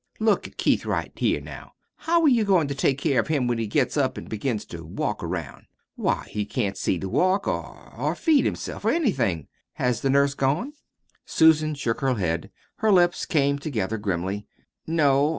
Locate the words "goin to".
2.43-2.73